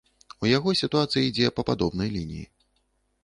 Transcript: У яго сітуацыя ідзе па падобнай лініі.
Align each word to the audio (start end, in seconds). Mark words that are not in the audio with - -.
У 0.45 0.49
яго 0.57 0.71
сітуацыя 0.79 1.21
ідзе 1.27 1.51
па 1.59 1.65
падобнай 1.69 2.09
лініі. 2.17 2.45